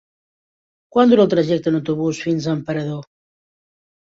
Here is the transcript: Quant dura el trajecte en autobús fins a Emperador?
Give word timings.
Quant 0.95 1.11
dura 1.13 1.25
el 1.27 1.29
trajecte 1.33 1.71
en 1.73 1.77
autobús 1.81 2.23
fins 2.29 2.49
a 2.49 2.57
Emperador? 2.61 3.07